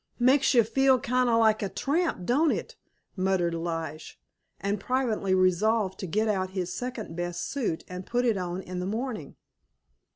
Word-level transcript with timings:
"Makes 0.17 0.55
you 0.55 0.63
feel 0.63 0.99
kind 0.99 1.29
of 1.29 1.37
like 1.39 1.61
a 1.61 1.69
tramp, 1.69 2.25
don't 2.25 2.49
it?" 2.49 2.75
muttered 3.15 3.53
Lige, 3.53 4.19
and 4.59 4.79
privately 4.79 5.35
resolved 5.35 5.99
to 5.99 6.07
get 6.07 6.27
out 6.27 6.49
his 6.57 6.73
second 6.73 7.15
best 7.15 7.45
suit 7.47 7.83
and 7.87 8.03
put 8.03 8.25
it 8.25 8.35
on 8.35 8.63
in 8.63 8.79
the 8.79 8.87
morning. 8.87 9.35